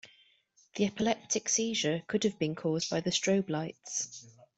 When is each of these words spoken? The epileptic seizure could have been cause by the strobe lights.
The 0.77 0.85
epileptic 0.85 1.47
seizure 1.47 2.01
could 2.07 2.23
have 2.23 2.39
been 2.39 2.55
cause 2.55 2.85
by 2.89 3.01
the 3.01 3.11
strobe 3.11 3.51
lights. 3.51 4.25